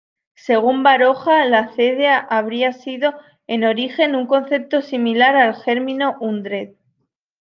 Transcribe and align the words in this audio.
Según 0.33 0.81
Baroja 0.81 1.45
la 1.45 1.73
cendea 1.75 2.17
habría 2.17 2.73
sido 2.73 3.13
en 3.45 3.63
origen 3.65 4.15
un 4.15 4.25
concepto 4.25 4.81
similar 4.81 5.35
al 5.37 5.53
germánico 5.53 6.15
"hundred". 6.19 6.71